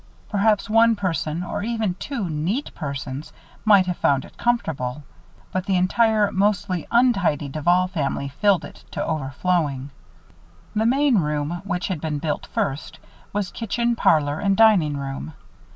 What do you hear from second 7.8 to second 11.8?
family filled it to overflowing. The main room,